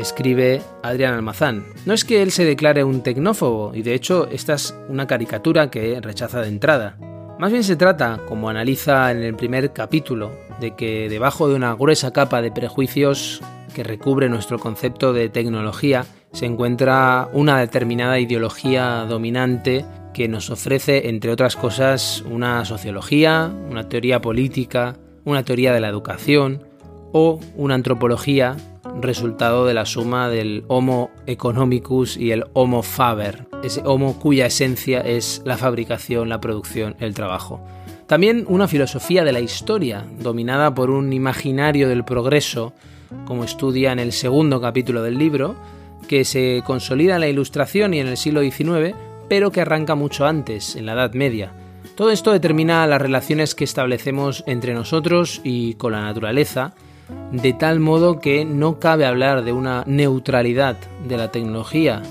escribe 0.00 0.62
Adrián 0.82 1.14
Almazán. 1.14 1.64
No 1.86 1.92
es 1.92 2.04
que 2.04 2.22
él 2.22 2.30
se 2.30 2.44
declare 2.44 2.84
un 2.84 3.02
tecnófobo, 3.02 3.72
y 3.74 3.82
de 3.82 3.94
hecho 3.94 4.28
esta 4.30 4.54
es 4.54 4.74
una 4.88 5.06
caricatura 5.06 5.70
que 5.70 6.00
rechaza 6.00 6.40
de 6.40 6.48
entrada. 6.48 6.96
Más 7.38 7.52
bien 7.52 7.64
se 7.64 7.76
trata, 7.76 8.20
como 8.26 8.48
analiza 8.48 9.10
en 9.10 9.22
el 9.22 9.34
primer 9.34 9.72
capítulo, 9.72 10.32
de 10.60 10.74
que 10.74 11.08
debajo 11.08 11.48
de 11.48 11.54
una 11.54 11.74
gruesa 11.74 12.12
capa 12.12 12.42
de 12.42 12.50
prejuicios 12.50 13.40
que 13.74 13.84
recubre 13.84 14.28
nuestro 14.28 14.58
concepto 14.58 15.12
de 15.12 15.28
tecnología 15.28 16.04
se 16.32 16.46
encuentra 16.46 17.28
una 17.32 17.58
determinada 17.58 18.18
ideología 18.18 19.04
dominante 19.08 19.84
que 20.12 20.28
nos 20.28 20.50
ofrece, 20.50 21.08
entre 21.08 21.30
otras 21.30 21.54
cosas, 21.54 22.22
una 22.22 22.64
sociología, 22.64 23.52
una 23.70 23.88
teoría 23.88 24.20
política, 24.20 24.96
una 25.24 25.44
teoría 25.44 25.72
de 25.72 25.80
la 25.80 25.88
educación 25.88 26.64
o 27.12 27.40
una 27.56 27.74
antropología 27.74 28.56
resultado 29.00 29.66
de 29.66 29.74
la 29.74 29.86
suma 29.86 30.28
del 30.28 30.64
Homo 30.68 31.10
economicus 31.26 32.16
y 32.16 32.30
el 32.30 32.44
Homo 32.52 32.82
faber, 32.82 33.46
ese 33.62 33.82
Homo 33.84 34.18
cuya 34.18 34.46
esencia 34.46 35.00
es 35.00 35.42
la 35.44 35.56
fabricación, 35.56 36.28
la 36.28 36.40
producción, 36.40 36.96
el 37.00 37.14
trabajo. 37.14 37.60
También 38.06 38.44
una 38.48 38.68
filosofía 38.68 39.24
de 39.24 39.32
la 39.32 39.40
historia, 39.40 40.04
dominada 40.18 40.74
por 40.74 40.90
un 40.90 41.12
imaginario 41.12 41.88
del 41.88 42.04
progreso, 42.04 42.72
como 43.26 43.44
estudia 43.44 43.92
en 43.92 43.98
el 43.98 44.12
segundo 44.12 44.60
capítulo 44.60 45.02
del 45.02 45.18
libro, 45.18 45.56
que 46.08 46.24
se 46.24 46.62
consolida 46.64 47.16
en 47.16 47.20
la 47.20 47.28
Ilustración 47.28 47.92
y 47.94 48.00
en 48.00 48.06
el 48.06 48.16
siglo 48.16 48.40
XIX, 48.40 48.94
pero 49.28 49.52
que 49.52 49.60
arranca 49.60 49.94
mucho 49.94 50.26
antes, 50.26 50.74
en 50.74 50.86
la 50.86 50.92
Edad 50.92 51.12
Media. 51.12 51.52
Todo 51.96 52.10
esto 52.10 52.32
determina 52.32 52.86
las 52.86 53.02
relaciones 53.02 53.54
que 53.54 53.64
establecemos 53.64 54.44
entre 54.46 54.72
nosotros 54.72 55.40
y 55.44 55.74
con 55.74 55.92
la 55.92 56.00
naturaleza, 56.00 56.74
de 57.32 57.52
tal 57.52 57.80
modo 57.80 58.20
que 58.20 58.44
no 58.44 58.78
cabe 58.78 59.06
hablar 59.06 59.44
de 59.44 59.52
una 59.52 59.84
neutralidad 59.86 60.76
de 61.06 61.16
la 61.16 61.30
tecnología, 61.30 62.02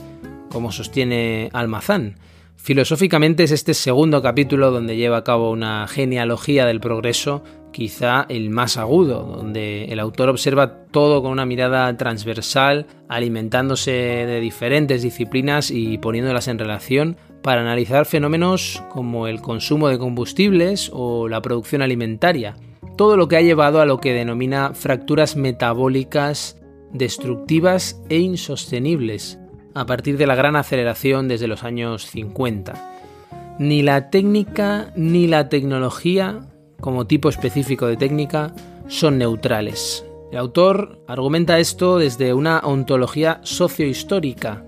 como 0.49 0.71
sostiene 0.71 1.49
Almazán. 1.53 2.15
Filosóficamente 2.55 3.43
es 3.43 3.51
este 3.51 3.73
segundo 3.73 4.21
capítulo 4.21 4.71
donde 4.71 4.97
lleva 4.97 5.17
a 5.17 5.23
cabo 5.23 5.51
una 5.51 5.87
genealogía 5.87 6.65
del 6.65 6.81
progreso, 6.81 7.43
quizá 7.71 8.25
el 8.27 8.49
más 8.49 8.75
agudo, 8.75 9.23
donde 9.23 9.85
el 9.85 9.99
autor 9.99 10.29
observa 10.29 10.83
todo 10.91 11.21
con 11.21 11.31
una 11.31 11.45
mirada 11.45 11.95
transversal, 11.95 12.87
alimentándose 13.07 13.91
de 13.91 14.39
diferentes 14.39 15.01
disciplinas 15.01 15.71
y 15.71 15.97
poniéndolas 15.97 16.47
en 16.47 16.59
relación 16.59 17.17
para 17.41 17.61
analizar 17.61 18.05
fenómenos 18.05 18.83
como 18.89 19.27
el 19.27 19.39
consumo 19.41 19.87
de 19.87 19.99
combustibles 19.99 20.91
o 20.93 21.29
la 21.29 21.41
producción 21.41 21.81
alimentaria, 21.81 22.57
todo 22.97 23.15
lo 23.15 23.27
que 23.27 23.37
ha 23.37 23.41
llevado 23.41 23.79
a 23.79 23.85
lo 23.85 23.99
que 23.99 24.13
denomina 24.13 24.73
fracturas 24.73 25.35
metabólicas 25.35 26.57
destructivas 26.91 28.01
e 28.09 28.17
insostenibles, 28.17 29.39
a 29.73 29.85
partir 29.85 30.17
de 30.17 30.25
la 30.25 30.35
gran 30.35 30.55
aceleración 30.55 31.27
desde 31.27 31.47
los 31.47 31.63
años 31.63 32.07
50. 32.07 33.55
Ni 33.59 33.83
la 33.83 34.09
técnica 34.09 34.91
ni 34.95 35.27
la 35.27 35.47
tecnología, 35.47 36.49
como 36.81 37.07
tipo 37.07 37.29
específico 37.29 37.85
de 37.87 37.97
técnica, 37.97 38.53
son 38.87 39.17
neutrales. 39.19 40.03
El 40.31 40.39
autor 40.39 41.03
argumenta 41.07 41.59
esto 41.59 41.99
desde 41.99 42.33
una 42.33 42.59
ontología 42.59 43.39
sociohistórica, 43.43 44.65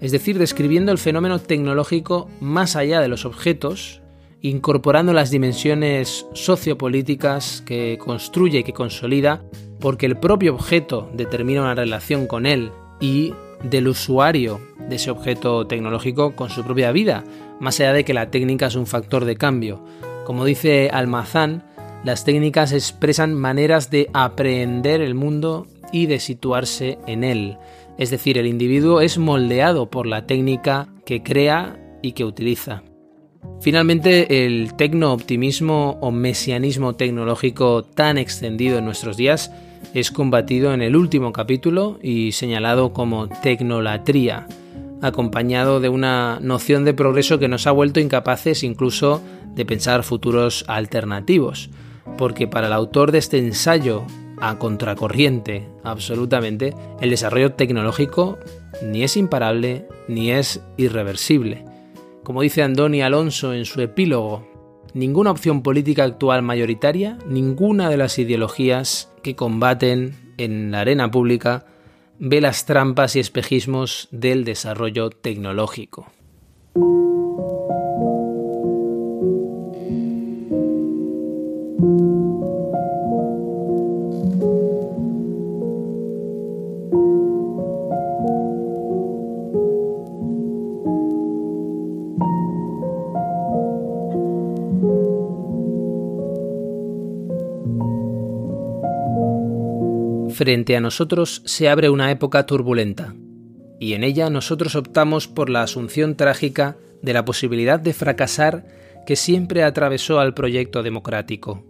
es 0.00 0.12
decir, 0.12 0.38
describiendo 0.38 0.92
el 0.92 0.98
fenómeno 0.98 1.38
tecnológico 1.38 2.28
más 2.40 2.76
allá 2.76 3.00
de 3.00 3.08
los 3.08 3.24
objetos 3.24 4.02
incorporando 4.44 5.14
las 5.14 5.30
dimensiones 5.30 6.26
sociopolíticas 6.34 7.62
que 7.64 7.96
construye 7.98 8.58
y 8.58 8.62
que 8.62 8.74
consolida, 8.74 9.42
porque 9.80 10.04
el 10.04 10.18
propio 10.18 10.52
objeto 10.52 11.08
determina 11.14 11.62
una 11.62 11.74
relación 11.74 12.26
con 12.26 12.44
él 12.44 12.70
y 13.00 13.32
del 13.62 13.88
usuario 13.88 14.60
de 14.86 14.96
ese 14.96 15.10
objeto 15.10 15.66
tecnológico 15.66 16.36
con 16.36 16.50
su 16.50 16.62
propia 16.62 16.92
vida, 16.92 17.24
más 17.58 17.80
allá 17.80 17.94
de 17.94 18.04
que 18.04 18.12
la 18.12 18.30
técnica 18.30 18.66
es 18.66 18.74
un 18.74 18.86
factor 18.86 19.24
de 19.24 19.36
cambio. 19.36 19.82
Como 20.26 20.44
dice 20.44 20.90
Almazán, 20.92 21.64
las 22.04 22.26
técnicas 22.26 22.72
expresan 22.72 23.32
maneras 23.32 23.90
de 23.90 24.10
aprehender 24.12 25.00
el 25.00 25.14
mundo 25.14 25.66
y 25.90 26.04
de 26.04 26.20
situarse 26.20 26.98
en 27.06 27.24
él. 27.24 27.56
Es 27.96 28.10
decir, 28.10 28.36
el 28.36 28.46
individuo 28.46 29.00
es 29.00 29.16
moldeado 29.16 29.88
por 29.88 30.06
la 30.06 30.26
técnica 30.26 30.88
que 31.06 31.22
crea 31.22 31.78
y 32.02 32.12
que 32.12 32.26
utiliza. 32.26 32.82
Finalmente, 33.64 34.44
el 34.44 34.74
tecno-optimismo 34.74 35.96
o 36.02 36.10
mesianismo 36.10 36.96
tecnológico 36.96 37.82
tan 37.82 38.18
extendido 38.18 38.76
en 38.76 38.84
nuestros 38.84 39.16
días 39.16 39.50
es 39.94 40.10
combatido 40.10 40.74
en 40.74 40.82
el 40.82 40.96
último 40.96 41.32
capítulo 41.32 41.98
y 42.02 42.32
señalado 42.32 42.92
como 42.92 43.28
tecnolatría, 43.28 44.46
acompañado 45.00 45.80
de 45.80 45.88
una 45.88 46.40
noción 46.42 46.84
de 46.84 46.92
progreso 46.92 47.38
que 47.38 47.48
nos 47.48 47.66
ha 47.66 47.70
vuelto 47.70 48.00
incapaces 48.00 48.64
incluso 48.64 49.22
de 49.54 49.64
pensar 49.64 50.02
futuros 50.02 50.66
alternativos, 50.68 51.70
porque 52.18 52.46
para 52.46 52.66
el 52.66 52.72
autor 52.74 53.12
de 53.12 53.18
este 53.18 53.38
ensayo 53.38 54.04
a 54.42 54.58
contracorriente 54.58 55.66
absolutamente, 55.84 56.74
el 57.00 57.08
desarrollo 57.08 57.52
tecnológico 57.52 58.36
ni 58.82 59.04
es 59.04 59.16
imparable 59.16 59.86
ni 60.06 60.32
es 60.32 60.60
irreversible 60.76 61.64
como 62.24 62.42
dice 62.42 62.62
Andoni 62.62 63.02
Alonso 63.02 63.52
en 63.52 63.66
su 63.66 63.80
epílogo, 63.80 64.48
ninguna 64.94 65.30
opción 65.30 65.62
política 65.62 66.04
actual 66.04 66.42
mayoritaria, 66.42 67.18
ninguna 67.28 67.90
de 67.90 67.98
las 67.98 68.18
ideologías 68.18 69.12
que 69.22 69.36
combaten 69.36 70.34
en 70.38 70.70
la 70.70 70.80
arena 70.80 71.10
pública 71.10 71.66
ve 72.18 72.40
las 72.40 72.64
trampas 72.64 73.14
y 73.16 73.20
espejismos 73.20 74.08
del 74.10 74.44
desarrollo 74.44 75.10
tecnológico. 75.10 76.06
Frente 100.34 100.76
a 100.76 100.80
nosotros 100.80 101.42
se 101.44 101.68
abre 101.68 101.90
una 101.90 102.10
época 102.10 102.44
turbulenta, 102.44 103.14
y 103.78 103.92
en 103.92 104.02
ella 104.02 104.30
nosotros 104.30 104.74
optamos 104.74 105.28
por 105.28 105.48
la 105.48 105.62
asunción 105.62 106.16
trágica 106.16 106.76
de 107.02 107.12
la 107.12 107.24
posibilidad 107.24 107.78
de 107.78 107.92
fracasar 107.92 108.66
que 109.06 109.14
siempre 109.14 109.62
atravesó 109.62 110.18
al 110.18 110.34
proyecto 110.34 110.82
democrático. 110.82 111.64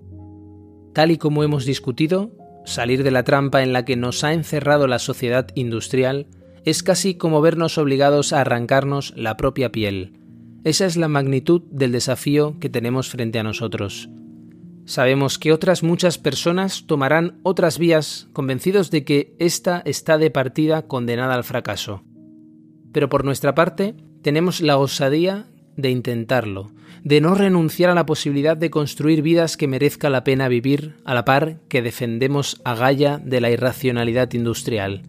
Tal 0.95 1.11
y 1.11 1.19
como 1.19 1.45
hemos 1.45 1.67
discutido, 1.67 2.31
salir 2.65 3.03
de 3.03 3.11
la 3.11 3.23
trampa 3.23 3.63
en 3.63 3.75
la 3.75 3.85
que 3.85 3.97
nos 3.97 4.25
ha 4.25 4.33
encerrado 4.33 4.87
la 4.87 4.99
sociedad 4.99 5.47
industrial 5.55 6.27
es 6.65 6.83
casi 6.83 7.17
como 7.17 7.43
vernos 7.43 7.77
obligados 7.77 8.33
a 8.33 8.41
arrancarnos 8.41 9.13
la 9.15 9.37
propia 9.37 9.73
piel. 9.73 10.15
Esa 10.65 10.87
es 10.87 10.97
la 10.97 11.09
magnitud 11.09 11.61
del 11.71 11.93
desafío 11.93 12.57
que 12.61 12.71
tenemos 12.71 13.11
frente 13.11 13.39
a 13.39 13.43
nosotros. 13.43 14.09
Sabemos 14.87 15.39
que 15.39 15.53
otras 15.53 15.83
muchas 15.83 16.19
personas 16.19 16.87
tomarán 16.87 17.39
otras 17.43 17.79
vías 17.79 18.29
convencidos 18.33 18.91
de 18.91 19.05
que 19.05 19.35
ésta 19.39 19.83
está 19.87 20.19
de 20.19 20.31
partida 20.31 20.87
condenada 20.87 21.35
al 21.35 21.45
fracaso. 21.45 22.03
Pero 22.93 23.09
por 23.09 23.25
nuestra 23.25 23.55
parte, 23.55 23.95
tenemos 24.23 24.61
la 24.61 24.77
osadía 24.77 25.47
de 25.77 25.91
intentarlo, 25.91 26.71
de 27.03 27.21
no 27.21 27.35
renunciar 27.35 27.91
a 27.91 27.95
la 27.95 28.07
posibilidad 28.07 28.57
de 28.57 28.71
construir 28.71 29.23
vidas 29.23 29.57
que 29.57 29.69
merezca 29.69 30.11
la 30.11 30.23
pena 30.23 30.49
vivir 30.49 30.97
a 31.05 31.15
la 31.15 31.25
par 31.25 31.61
que 31.69 31.83
defendemos 31.83 32.61
a 32.65 32.75
Gaia 32.75 33.19
de 33.19 33.41
la 33.41 33.51
irracionalidad 33.51 34.33
industrial. 34.35 35.03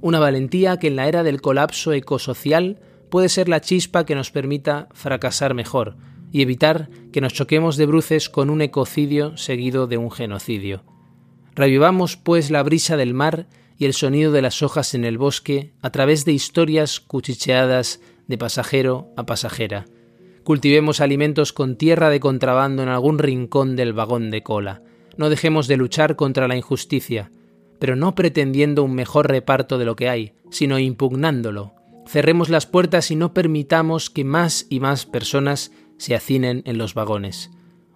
Una 0.00 0.18
valentía 0.18 0.78
que 0.78 0.88
en 0.88 0.96
la 0.96 1.08
era 1.08 1.22
del 1.22 1.40
colapso 1.40 1.92
ecosocial 1.92 2.80
puede 3.10 3.28
ser 3.28 3.48
la 3.48 3.60
chispa 3.60 4.04
que 4.04 4.14
nos 4.14 4.30
permita 4.30 4.88
fracasar 4.92 5.54
mejor, 5.54 5.96
y 6.32 6.42
evitar 6.42 6.88
que 7.12 7.20
nos 7.20 7.32
choquemos 7.32 7.76
de 7.76 7.86
bruces 7.86 8.28
con 8.28 8.50
un 8.50 8.62
ecocidio 8.62 9.36
seguido 9.36 9.86
de 9.86 9.96
un 9.96 10.10
genocidio. 10.10 10.84
Revivamos, 11.54 12.16
pues, 12.16 12.50
la 12.50 12.62
brisa 12.62 12.96
del 12.96 13.14
mar 13.14 13.48
y 13.76 13.86
el 13.86 13.94
sonido 13.94 14.30
de 14.32 14.42
las 14.42 14.62
hojas 14.62 14.94
en 14.94 15.04
el 15.04 15.18
bosque 15.18 15.72
a 15.82 15.90
través 15.90 16.24
de 16.24 16.32
historias 16.32 17.00
cuchicheadas 17.00 18.00
de 18.28 18.38
pasajero 18.38 19.08
a 19.16 19.26
pasajera. 19.26 19.86
Cultivemos 20.44 21.00
alimentos 21.00 21.52
con 21.52 21.76
tierra 21.76 22.10
de 22.10 22.20
contrabando 22.20 22.82
en 22.82 22.88
algún 22.88 23.18
rincón 23.18 23.76
del 23.76 23.92
vagón 23.92 24.30
de 24.30 24.42
cola. 24.42 24.82
No 25.16 25.28
dejemos 25.28 25.66
de 25.66 25.76
luchar 25.76 26.16
contra 26.16 26.48
la 26.48 26.56
injusticia, 26.56 27.30
pero 27.78 27.96
no 27.96 28.14
pretendiendo 28.14 28.84
un 28.84 28.94
mejor 28.94 29.28
reparto 29.28 29.78
de 29.78 29.84
lo 29.84 29.96
que 29.96 30.08
hay, 30.08 30.32
sino 30.50 30.78
impugnándolo. 30.78 31.74
Cerremos 32.06 32.48
las 32.48 32.66
puertas 32.66 33.10
y 33.10 33.16
no 33.16 33.34
permitamos 33.34 34.10
que 34.10 34.24
más 34.24 34.66
y 34.68 34.80
más 34.80 35.06
personas 35.06 35.72
se 36.00 36.14
hacinen 36.14 36.62
en 36.64 36.78
los 36.78 36.94
vagones. 36.94 37.50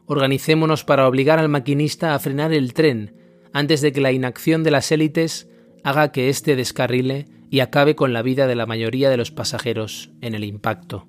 Organicémonos 0.05 0.85
para 0.85 1.09
obligar 1.09 1.39
al 1.39 1.49
maquinista 1.49 2.15
a 2.15 2.19
frenar 2.19 2.53
el 2.53 2.75
tren 2.75 3.15
antes 3.55 3.81
de 3.81 3.93
que 3.93 4.03
la 4.03 4.13
inacción 4.13 4.63
de 4.63 4.71
las 4.71 4.93
élites 4.93 5.49
haga 5.85 6.13
que 6.13 6.29
éste 6.29 6.55
descarrile 6.55 7.25
y 7.51 7.61
acabe 7.61 7.97
con 7.97 8.13
la 8.13 8.21
vida 8.21 8.47
de 8.47 8.57
la 8.57 8.67
mayoría 8.67 9.09
de 9.09 9.17
los 9.17 9.31
pasajeros 9.31 10.11
en 10.21 10.35
el 10.35 10.45
impacto. 10.45 11.07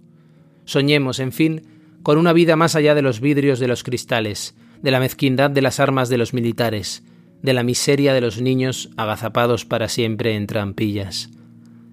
Soñemos, 0.63 1.19
en 1.19 1.33
fin, 1.33 1.67
con 2.01 2.17
una 2.17 2.31
vida 2.31 2.55
más 2.55 2.75
allá 2.77 2.95
de 2.95 3.01
los 3.01 3.19
vidrios 3.19 3.59
de 3.59 3.67
los 3.67 3.83
cristales, 3.83 4.55
de 4.81 4.91
la 4.91 5.01
mezquindad 5.01 5.51
de 5.51 5.61
las 5.61 5.81
armas 5.81 6.07
de 6.07 6.17
los 6.17 6.33
militares, 6.33 7.03
de 7.41 7.53
la 7.53 7.63
miseria 7.63 8.13
de 8.13 8.21
los 8.21 8.39
niños 8.39 8.89
agazapados 8.95 9.65
para 9.65 9.89
siempre 9.89 10.35
en 10.35 10.47
trampillas. 10.47 11.29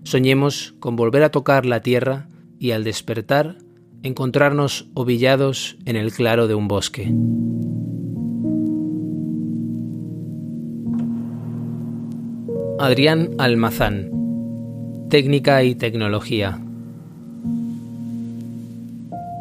Soñemos 0.04 0.74
con 0.78 0.94
volver 0.94 1.24
a 1.24 1.30
tocar 1.30 1.66
la 1.66 1.80
tierra 1.80 2.28
y 2.60 2.70
al 2.70 2.84
despertar 2.84 3.56
encontrarnos 4.02 4.88
ovillados 4.94 5.76
en 5.84 5.96
el 5.96 6.12
claro 6.12 6.48
de 6.48 6.54
un 6.54 6.68
bosque. 6.68 7.12
Adrián 12.78 13.30
Almazán, 13.38 14.10
Técnica 15.08 15.62
y 15.62 15.74
Tecnología. 15.74 16.58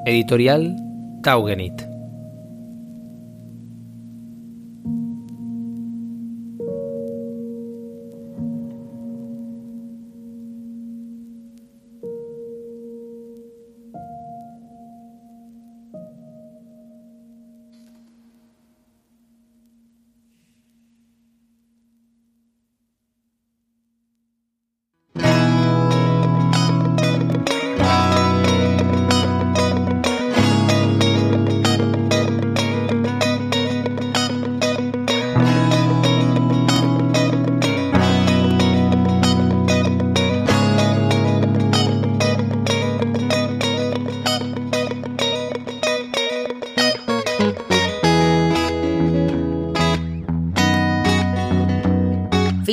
Editorial 0.06 0.76
Taugenit. 1.24 1.90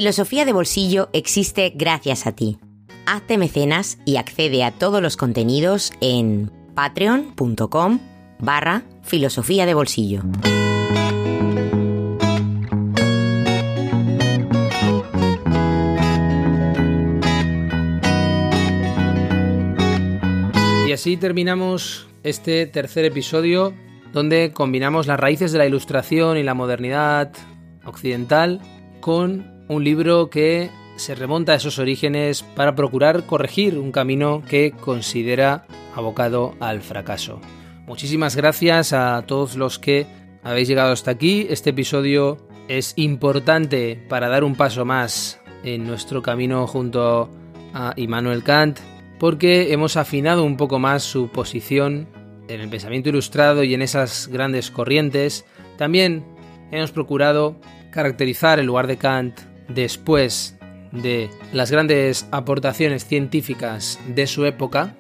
Filosofía 0.09 0.47
de 0.47 0.55
Bolsillo 0.55 1.11
existe 1.13 1.71
gracias 1.77 2.27
a 2.27 2.33
ti. 2.33 2.57
Hazte 3.05 3.37
mecenas 3.37 3.99
y 4.07 4.17
accede 4.17 4.65
a 4.65 4.71
todos 4.71 5.03
los 5.03 5.19
contenidos 5.19 5.93
en 6.01 6.51
patreon.com 6.75 7.99
barra 8.39 8.85
filosofía 9.03 9.67
de 9.67 9.75
bolsillo. 9.75 10.23
Y 20.87 20.93
así 20.93 21.19
terminamos 21.19 22.09
este 22.23 22.65
tercer 22.65 23.05
episodio 23.05 23.75
donde 24.15 24.55
combinamos 24.55 25.07
las 25.07 25.21
raíces 25.21 25.53
de 25.53 25.59
la 25.59 25.67
ilustración 25.67 26.39
y 26.39 26.45
la 26.45 26.55
modernidad 26.55 27.31
occidental 27.85 28.63
con 29.03 29.58
un 29.69 29.85
libro 29.85 30.31
que 30.31 30.71
se 30.97 31.15
remonta 31.15 31.53
a 31.53 31.57
esos 31.57 31.79
orígenes 31.79 32.43
para 32.43 32.75
procurar 32.75 33.25
corregir 33.27 33.79
un 33.79 33.93
camino 33.93 34.43
que 34.49 34.73
considera 34.73 35.67
abocado 35.95 36.55
al 36.61 36.81
fracaso. 36.81 37.41
Muchísimas 37.87 38.35
gracias 38.37 38.93
a 38.93 39.23
todos 39.27 39.57
los 39.57 39.79
que 39.79 40.07
habéis 40.43 40.69
llegado 40.69 40.93
hasta 40.93 41.11
aquí. 41.11 41.47
Este 41.51 41.71
episodio 41.71 42.39
es 42.69 42.95
importante 42.97 44.05
para 44.09 44.29
dar 44.29 44.45
un 44.45 44.57
paso 44.57 44.85
más 44.85 45.41
en 45.63 45.87
nuestro 45.87 46.23
camino 46.23 46.67
junto 46.67 47.31
a 47.73 47.93
Immanuel 47.97 48.43
Kant 48.43 48.79
porque 49.19 49.73
hemos 49.73 49.97
afinado 49.97 50.45
un 50.45 50.57
poco 50.57 50.79
más 50.79 51.03
su 51.03 51.29
posición 51.29 52.09
en 52.49 52.61
el 52.61 52.69
pensamiento 52.69 53.09
ilustrado 53.09 53.63
y 53.65 53.75
en 53.75 53.83
esas 53.83 54.29
grandes 54.29 54.71
corrientes. 54.71 55.45
También 55.77 56.25
hemos 56.71 56.93
procurado 56.93 57.57
caracterizar 57.91 58.59
el 58.59 58.67
lugar 58.67 58.87
de 58.87 58.97
Kant 58.97 59.48
después 59.69 60.59
de 60.93 61.31
las 61.53 61.71
grandes 61.71 62.27
aportaciones 62.31 63.05
científicas 63.05 63.99
de 64.09 64.27
su 64.27 64.45
época. 64.45 64.95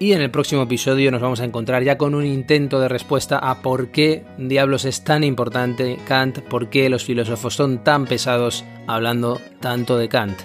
Y 0.00 0.12
en 0.12 0.20
el 0.20 0.30
próximo 0.30 0.62
episodio 0.62 1.10
nos 1.10 1.22
vamos 1.22 1.40
a 1.40 1.44
encontrar 1.44 1.82
ya 1.84 1.96
con 1.96 2.14
un 2.14 2.26
intento 2.26 2.80
de 2.80 2.88
respuesta 2.88 3.38
a 3.38 3.62
por 3.62 3.88
qué 3.88 4.24
diablos 4.38 4.84
es 4.84 5.04
tan 5.04 5.22
importante 5.22 5.98
Kant, 6.06 6.40
por 6.40 6.68
qué 6.68 6.88
los 6.88 7.04
filósofos 7.04 7.54
son 7.54 7.84
tan 7.84 8.06
pesados 8.06 8.64
hablando 8.86 9.40
tanto 9.60 9.96
de 9.96 10.08
Kant. 10.08 10.38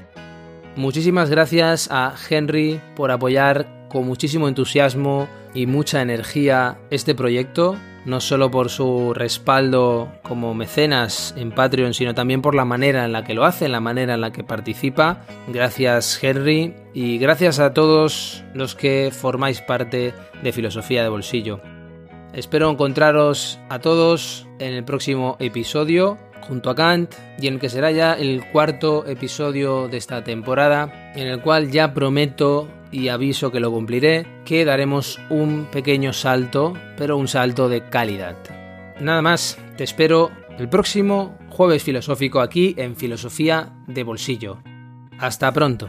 Muchísimas 0.75 1.29
gracias 1.29 1.89
a 1.91 2.13
Henry 2.29 2.79
por 2.95 3.11
apoyar 3.11 3.87
con 3.89 4.05
muchísimo 4.05 4.47
entusiasmo 4.47 5.27
y 5.53 5.65
mucha 5.65 6.01
energía 6.01 6.77
este 6.91 7.15
proyecto 7.15 7.75
no 8.09 8.19
solo 8.19 8.51
por 8.51 8.69
su 8.69 9.13
respaldo 9.13 10.11
como 10.23 10.53
mecenas 10.53 11.33
en 11.37 11.51
Patreon, 11.51 11.93
sino 11.93 12.13
también 12.13 12.41
por 12.41 12.55
la 12.55 12.65
manera 12.65 13.05
en 13.05 13.11
la 13.11 13.23
que 13.23 13.33
lo 13.33 13.45
hace, 13.45 13.69
la 13.69 13.79
manera 13.79 14.15
en 14.15 14.21
la 14.21 14.31
que 14.31 14.43
participa. 14.43 15.21
Gracias 15.47 16.21
Henry 16.21 16.73
y 16.93 17.19
gracias 17.19 17.59
a 17.59 17.73
todos 17.73 18.43
los 18.53 18.75
que 18.75 19.11
formáis 19.13 19.61
parte 19.61 20.13
de 20.41 20.51
Filosofía 20.51 21.03
de 21.03 21.09
Bolsillo. 21.09 21.61
Espero 22.33 22.69
encontraros 22.69 23.59
a 23.69 23.79
todos 23.79 24.47
en 24.59 24.73
el 24.73 24.83
próximo 24.83 25.37
episodio 25.39 26.17
junto 26.41 26.69
a 26.69 26.75
Kant 26.75 27.13
y 27.39 27.47
en 27.47 27.55
el 27.55 27.59
que 27.59 27.69
será 27.69 27.91
ya 27.91 28.13
el 28.13 28.43
cuarto 28.51 29.05
episodio 29.07 29.87
de 29.87 29.97
esta 29.97 30.23
temporada, 30.23 31.11
en 31.15 31.27
el 31.27 31.41
cual 31.41 31.69
ya 31.71 31.93
prometo 31.93 32.67
y 32.91 33.09
aviso 33.09 33.51
que 33.51 33.59
lo 33.59 33.71
cumpliré, 33.71 34.25
que 34.45 34.65
daremos 34.65 35.19
un 35.29 35.67
pequeño 35.71 36.13
salto, 36.13 36.73
pero 36.97 37.17
un 37.17 37.27
salto 37.27 37.69
de 37.69 37.89
calidad. 37.89 38.37
Nada 38.99 39.21
más, 39.21 39.57
te 39.77 39.83
espero 39.83 40.31
el 40.57 40.69
próximo 40.69 41.37
jueves 41.49 41.83
filosófico 41.83 42.41
aquí 42.41 42.75
en 42.77 42.95
Filosofía 42.95 43.73
de 43.87 44.03
Bolsillo. 44.03 44.61
Hasta 45.17 45.51
pronto. 45.51 45.87